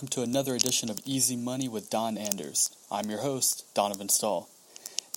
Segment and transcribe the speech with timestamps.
[0.00, 2.74] Welcome to another edition of Easy Money with Don Anders.
[2.90, 4.48] I'm your host, Donovan Stahl.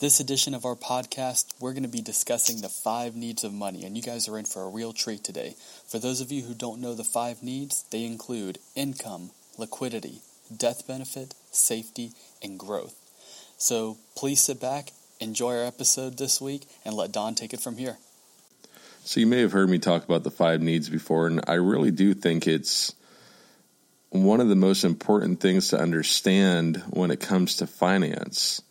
[0.02, 3.86] This edition of our podcast, we're going to be discussing the five needs of money,
[3.86, 5.56] and you guys are in for a real treat today.
[5.88, 10.20] For those of you who don't know the five needs, they include income, liquidity,
[10.54, 12.96] death benefit, safety, and growth.
[13.58, 17.78] So please sit back, enjoy our episode this week, and let Don take it from
[17.78, 18.00] here.
[19.06, 21.92] So, you may have heard me talk about the five needs before, and I really
[21.92, 22.94] do think it's
[24.14, 28.62] one of the most important things to understand when it comes to finance.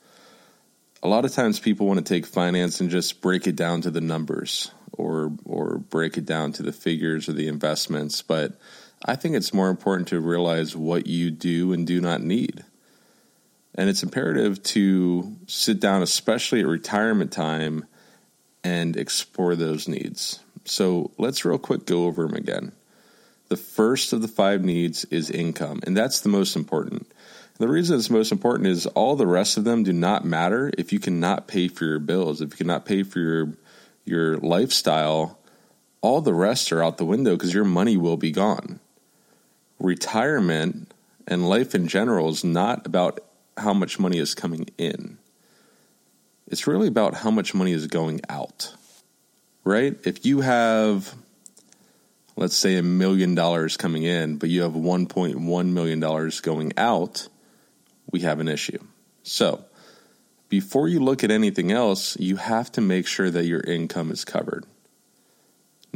[1.03, 3.91] A lot of times people want to take finance and just break it down to
[3.91, 8.53] the numbers or or break it down to the figures or the investments, but
[9.05, 12.63] I think it's more important to realize what you do and do not need.
[13.75, 17.87] And it's imperative to sit down especially at retirement time
[18.63, 20.39] and explore those needs.
[20.65, 22.73] So, let's real quick go over them again.
[23.53, 27.13] The first of the five needs is income, and that's the most important.
[27.59, 30.91] The reason it's most important is all the rest of them do not matter if
[30.91, 33.53] you cannot pay for your bills, if you cannot pay for your
[34.07, 35.39] your lifestyle,
[36.01, 38.81] all the rest are out the window because your money will be gone.
[39.79, 40.91] Retirement
[41.29, 43.21] and life in general is not about
[43.59, 45.19] how much money is coming in.
[46.47, 48.75] It's really about how much money is going out.
[49.63, 49.99] Right?
[50.07, 51.15] If you have
[52.37, 57.29] let's say a million dollars coming in, but you have $1.1 million going out,
[58.11, 58.79] we have an issue.
[59.23, 59.65] So,
[60.49, 64.25] before you look at anything else, you have to make sure that your income is
[64.25, 64.67] covered.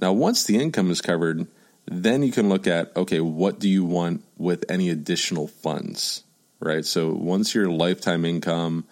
[0.00, 1.46] Now, once the income is covered,
[1.86, 6.24] then you can look at okay, what do you want with any additional funds,
[6.60, 6.84] right?
[6.84, 8.84] So, once your lifetime income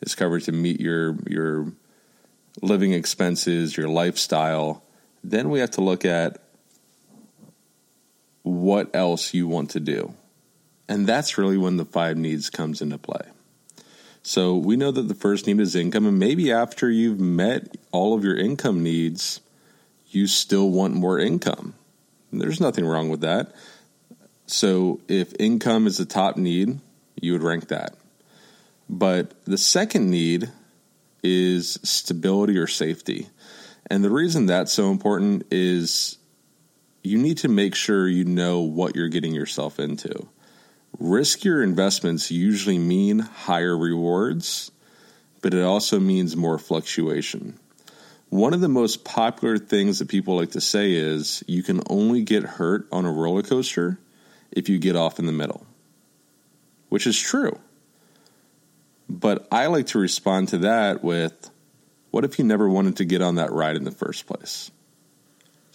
[0.00, 1.72] is covered to meet your your
[2.62, 4.82] living expenses, your lifestyle,
[5.22, 6.42] then we have to look at
[8.46, 10.14] what else you want to do.
[10.88, 13.22] And that's really when the five needs comes into play.
[14.22, 18.14] So we know that the first need is income, and maybe after you've met all
[18.14, 19.40] of your income needs,
[20.10, 21.74] you still want more income.
[22.32, 23.52] There's nothing wrong with that.
[24.46, 26.78] So if income is the top need,
[27.20, 27.94] you would rank that.
[28.88, 30.52] But the second need
[31.24, 33.26] is stability or safety.
[33.90, 36.18] And the reason that's so important is
[37.06, 40.28] you need to make sure you know what you're getting yourself into.
[41.00, 44.70] Riskier investments usually mean higher rewards,
[45.42, 47.58] but it also means more fluctuation.
[48.28, 52.22] One of the most popular things that people like to say is you can only
[52.22, 53.98] get hurt on a roller coaster
[54.50, 55.66] if you get off in the middle,
[56.88, 57.58] which is true.
[59.08, 61.50] But I like to respond to that with
[62.10, 64.70] what if you never wanted to get on that ride in the first place?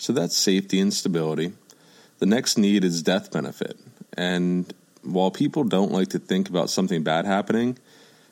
[0.02, 1.54] So that's safety and stability.
[2.18, 3.80] The next need is death benefit.
[4.18, 4.74] And
[5.04, 7.78] while people don't like to think about something bad happening,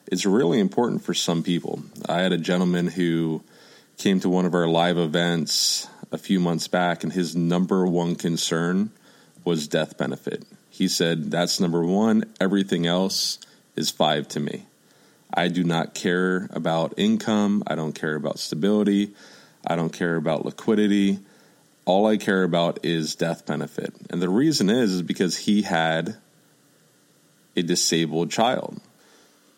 [0.08, 1.84] it's really important for some people.
[2.08, 3.44] I had a gentleman who
[4.00, 8.16] came to one of our live events a few months back, and his number one
[8.16, 8.90] concern
[9.44, 10.46] was death benefit.
[10.72, 12.34] He said, That's number one.
[12.42, 13.38] Everything else
[13.76, 14.66] is five to me.
[15.32, 17.62] I do not care about income.
[17.68, 19.14] I don't care about stability.
[19.68, 21.20] I don't care about liquidity
[21.86, 23.94] all I care about is death benefit.
[24.10, 26.18] And the reason is, is because he had
[27.56, 28.80] a disabled child.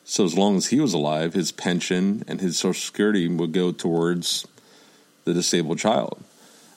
[0.03, 3.71] So as long as he was alive, his pension and his social security would go
[3.71, 4.47] towards
[5.25, 6.23] the disabled child.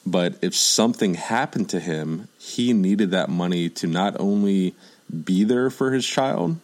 [0.07, 4.75] But if something happened to him, he needed that money to not only
[5.25, 6.59] be there for his child,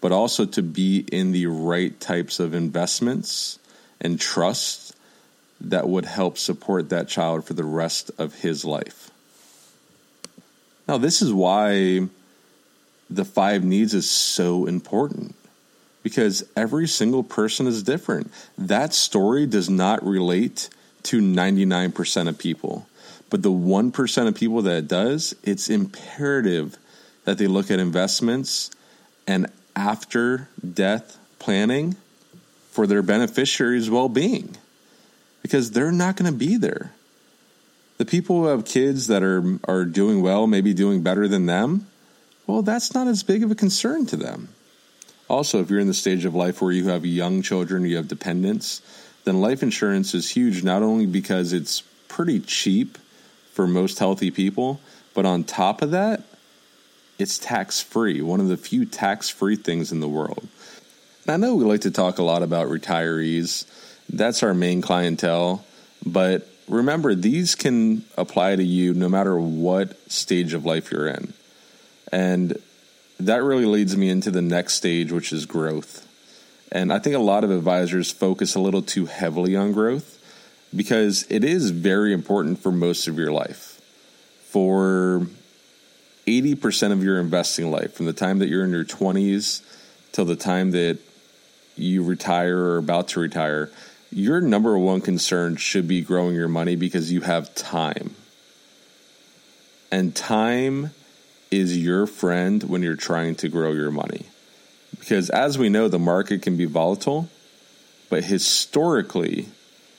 [0.00, 3.58] but also to be in the right types of investments
[4.00, 4.94] and trust
[5.70, 9.10] that would help support that child for the rest of his life.
[10.86, 12.08] Now, this is why
[13.08, 15.34] the five needs is so important
[16.02, 18.30] because every single person is different.
[18.58, 20.68] That story does not relate
[21.04, 22.86] to 99% of people.
[23.30, 26.76] But the 1% of people that it does, it's imperative
[27.24, 28.70] that they look at investments
[29.26, 31.96] and after death planning
[32.70, 34.56] for their beneficiaries' well being
[35.44, 36.90] because they're not going to be there.
[37.98, 41.86] The people who have kids that are are doing well, maybe doing better than them,
[42.46, 44.48] well, that's not as big of a concern to them.
[45.28, 48.08] Also, if you're in the stage of life where you have young children, you have
[48.08, 48.80] dependents,
[49.24, 52.96] then life insurance is huge not only because it's pretty cheap
[53.52, 54.80] for most healthy people,
[55.12, 56.22] but on top of that,
[57.18, 60.48] it's tax free, one of the few tax free things in the world.
[61.26, 63.66] And I know we like to talk a lot about retirees
[64.18, 65.64] that's our main clientele.
[66.04, 71.32] But remember, these can apply to you no matter what stage of life you're in.
[72.12, 72.58] And
[73.20, 76.06] that really leads me into the next stage, which is growth.
[76.72, 80.18] And I think a lot of advisors focus a little too heavily on growth
[80.74, 83.80] because it is very important for most of your life.
[84.48, 85.26] For
[86.26, 89.62] 80% of your investing life, from the time that you're in your 20s
[90.12, 90.98] till the time that
[91.76, 93.70] you retire or about to retire,
[94.14, 98.14] your number one concern should be growing your money because you have time.
[99.90, 100.90] And time
[101.50, 104.26] is your friend when you're trying to grow your money.
[104.98, 107.28] Because as we know, the market can be volatile,
[108.08, 109.48] but historically,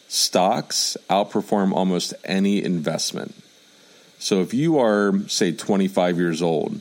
[0.07, 3.35] stocks outperform almost any investment.
[4.17, 6.79] So if you are, say, 25 years old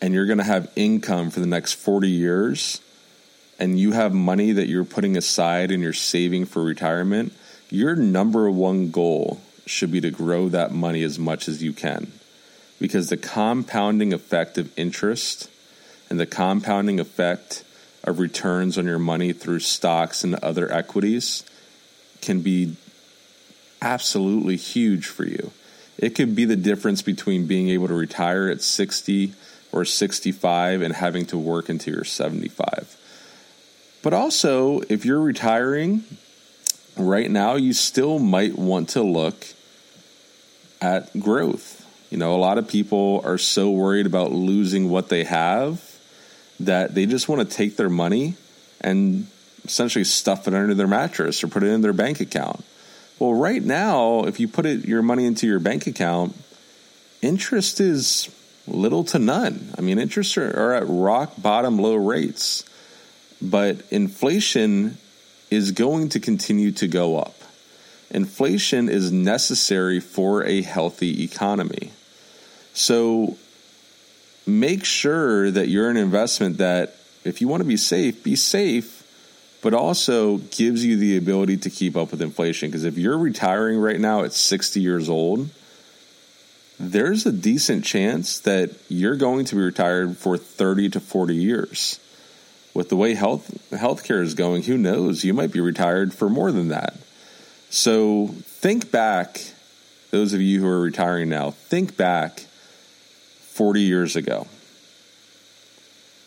[0.00, 2.80] and you're going to have income for the next 40 years,
[3.58, 7.32] and you have money that you're putting aside and you're saving for retirement,
[7.70, 12.12] your number one goal should be to grow that money as much as you can.
[12.80, 15.50] Because the compounding effect of interest
[16.08, 17.64] and the compounding effect
[18.04, 21.44] of returns on your money through stocks and other equities
[22.20, 22.76] can be
[23.82, 25.52] absolutely huge for you.
[25.98, 29.32] It could be the difference between being able to retire at 60
[29.72, 32.96] or 65 and having to work until you're 75.
[34.08, 36.02] But also, if you're retiring
[36.96, 39.48] right now, you still might want to look
[40.80, 41.84] at growth.
[42.08, 45.84] You know, a lot of people are so worried about losing what they have
[46.58, 48.36] that they just want to take their money
[48.80, 49.26] and
[49.66, 52.64] essentially stuff it under their mattress or put it in their bank account.
[53.18, 56.34] Well, right now, if you put it, your money into your bank account,
[57.20, 58.34] interest is
[58.66, 59.74] little to none.
[59.76, 62.64] I mean, interest are, are at rock bottom low rates
[63.40, 64.98] but inflation
[65.50, 67.34] is going to continue to go up.
[68.10, 71.92] Inflation is necessary for a healthy economy.
[72.72, 73.36] So
[74.46, 76.94] make sure that you're an investment that
[77.24, 78.94] if you want to be safe, be safe,
[79.60, 82.70] but also gives you the ability to keep up with inflation.
[82.70, 85.50] Because if you're retiring right now at 60 years old,
[86.80, 91.98] there's a decent chance that you're going to be retired for 30 to 40 years
[92.74, 95.24] with the way health healthcare is going, who knows?
[95.24, 96.96] You might be retired for more than that.
[97.70, 99.40] So think back,
[100.10, 102.40] those of you who are retiring now, think back
[103.52, 104.46] 40 years ago.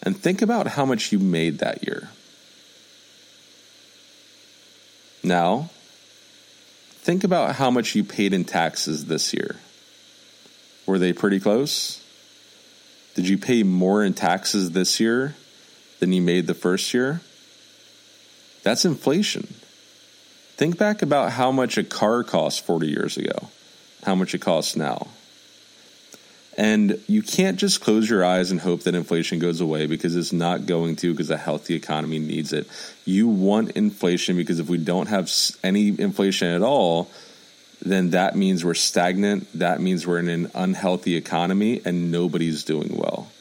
[0.04, 2.10] And think about how much you made that year.
[5.24, 5.70] Now,
[7.02, 9.58] think about how much you paid in taxes this year.
[10.88, 12.04] Were they pretty close?
[13.16, 15.36] Did you pay more in taxes this year
[16.01, 17.21] than you made the first year,
[18.63, 19.48] that's inflation.
[20.57, 23.50] Think back about how much a car cost 40 years ago,
[24.03, 25.07] how much it costs now.
[26.57, 30.33] And you can't just close your eyes and hope that inflation goes away because it's
[30.33, 32.68] not going to, because a healthy economy needs it.
[33.06, 35.31] You want inflation because if we don't have
[35.63, 37.09] any inflation at all,
[37.81, 39.47] then that means we're stagnant.
[39.54, 43.31] That means we're in an unhealthy economy and nobody's doing well.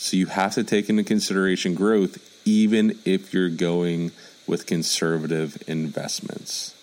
[0.00, 4.12] So you have to take into consideration growth even if you're going
[4.46, 6.74] with conservative investments.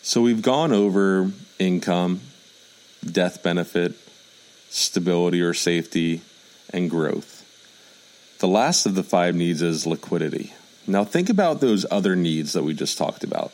[0.00, 2.22] So we've gone over income,
[3.04, 3.96] death benefit,
[4.70, 6.22] stability or safety,
[6.70, 7.44] and growth.
[8.38, 10.54] The last of the five needs is liquidity.
[10.86, 13.52] Now think about those other needs that we just talked about.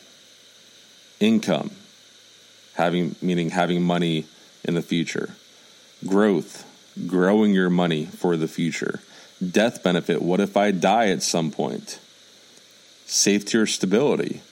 [1.18, 1.72] Income,
[2.74, 4.26] having meaning having money
[4.62, 5.34] in the future.
[6.06, 6.64] Growth,
[7.06, 9.00] growing your money for the future.
[9.46, 11.98] Death benefit, what if I die at some point?
[13.06, 14.42] Safety or stability,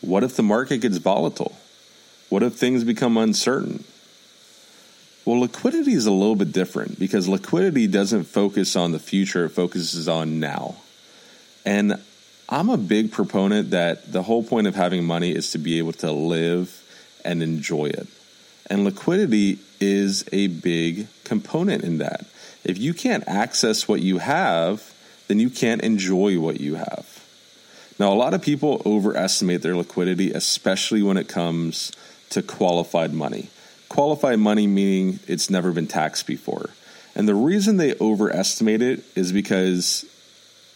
[0.00, 1.56] what if the market gets volatile?
[2.28, 3.84] What if things become uncertain?
[5.24, 9.50] Well, liquidity is a little bit different because liquidity doesn't focus on the future, it
[9.50, 10.76] focuses on now.
[11.64, 12.00] And
[12.48, 15.94] I'm a big proponent that the whole point of having money is to be able
[15.94, 16.82] to live
[17.24, 18.06] and enjoy it.
[18.66, 22.26] And liquidity is a big component in that.
[22.64, 24.92] If you can't access what you have,
[25.28, 27.24] then you can't enjoy what you have.
[27.98, 31.92] Now, a lot of people overestimate their liquidity, especially when it comes
[32.30, 33.50] to qualified money.
[33.88, 36.70] Qualified money meaning it's never been taxed before.
[37.14, 40.04] And the reason they overestimate it is because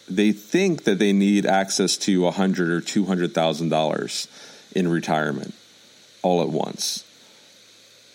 [0.09, 4.29] they think that they need access to a hundred or two hundred thousand dollars
[4.75, 5.55] in retirement
[6.23, 7.05] all at once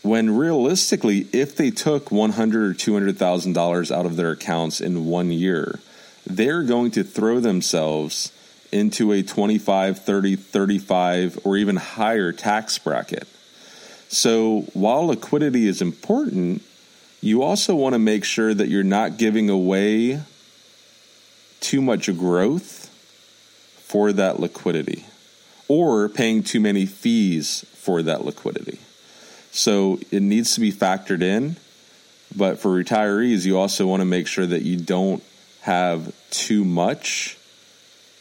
[0.04, 4.32] when realistically, if they took one hundred or two hundred thousand dollars out of their
[4.32, 5.80] accounts in one year,
[6.28, 8.32] they're going to throw themselves
[8.72, 13.28] into a 25, 30, 35, or even higher tax bracket.
[14.10, 16.62] So while liquidity is important,
[17.24, 20.20] You also want to make sure that you're not giving away
[21.62, 22.90] too much growth
[23.78, 25.06] for that liquidity
[25.70, 28.80] or paying too many fees for that liquidity.
[29.54, 31.58] So it needs to be factored in.
[32.36, 35.24] But for retirees, you also want to make sure that you don't
[35.62, 37.38] have too much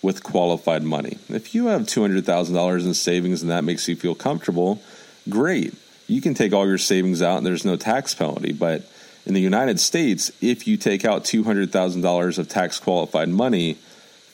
[0.03, 1.17] with qualified money.
[1.29, 4.83] If you have $200,000 in savings and that makes you feel comfortable,
[5.29, 5.75] great.
[6.07, 8.53] You can take all your savings out and there's no tax penalty.
[8.53, 8.85] But
[9.25, 13.79] in the United States, if you take out $200,000 of tax qualified money,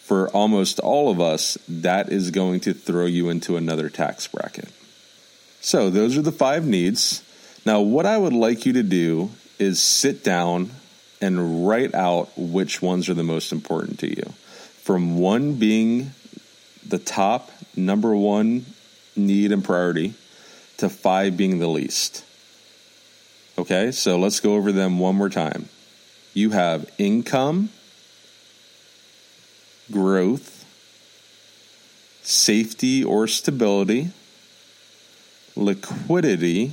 [0.09, 4.67] for almost all of us, that is going to throw you into another tax bracket.
[5.60, 7.22] So, those are the five needs.
[7.66, 10.70] Now, what I would like you to do is sit down
[11.20, 14.32] and write out which ones are the most important to you.
[14.82, 16.12] From one being
[16.86, 18.64] the top number one
[19.16, 20.14] need and priority
[20.78, 22.24] to five being the least.
[23.58, 25.68] Okay, so let's go over them one more time.
[26.32, 27.70] You have income,
[29.90, 30.64] growth,
[32.22, 34.10] safety or stability,
[35.58, 36.72] liquidity,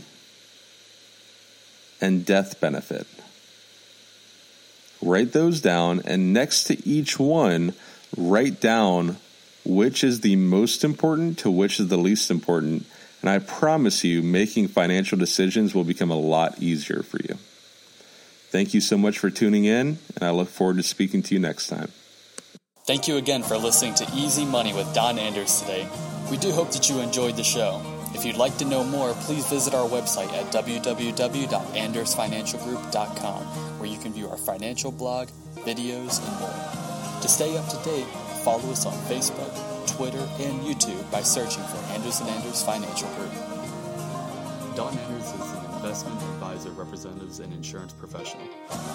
[1.99, 3.07] and death benefit.
[5.01, 7.73] Write those down, and next to each one,
[8.15, 9.17] write down
[9.65, 12.85] which is the most important to which is the least important
[13.25, 17.39] and I promise you, making financial decisions will become a lot easier for you.
[18.51, 21.39] Thank you so much for tuning in, and I look forward to speaking to you
[21.39, 21.91] next time.
[22.85, 25.87] Thank you again for listening to Easy Money with Don Anders today.
[26.29, 27.81] We do hope that you enjoyed the show.
[28.15, 33.41] If you'd like to know more, please visit our website at www.andersfinancialgroup.com,
[33.77, 36.55] where you can view our financial blog, videos, and more.
[37.21, 38.07] To stay up to date,
[38.45, 39.51] follow us on Facebook,
[39.97, 43.33] Twitter, and YouTube by searching for Anders and Anders Financial Group.
[44.75, 48.43] Don Anders is an investment advisor representatives and insurance professional.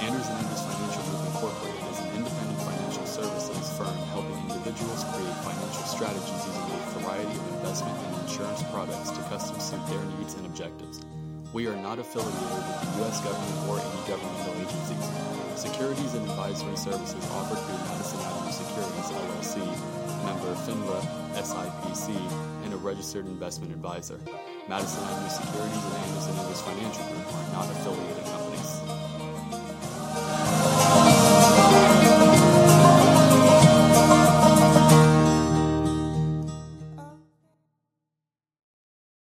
[0.05, 5.33] Anders and Anders Financial Group Incorporated is an independent financial services firm helping individuals create
[5.41, 10.35] financial strategies using a variety of investment and insurance products to custom suit their needs
[10.37, 11.01] and objectives.
[11.57, 13.25] We are not affiliated with the U.S.
[13.25, 15.05] government or any governmental agencies.
[15.57, 19.65] Securities and advisory services offered through Madison Avenue Securities LLC
[20.29, 21.01] member of FINRA,
[21.41, 22.13] SIPC,
[22.65, 24.21] and a registered investment advisor.
[24.69, 28.50] Madison Avenue Securities and Anderson in Financial Group are not affiliated.